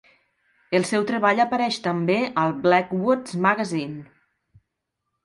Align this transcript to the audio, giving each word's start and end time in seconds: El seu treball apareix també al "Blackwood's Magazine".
El 0.77 0.85
seu 0.91 1.03
treball 1.11 1.41
apareix 1.43 1.77
també 1.87 2.15
al 2.45 2.55
"Blackwood's 2.63 3.37
Magazine". 3.47 4.03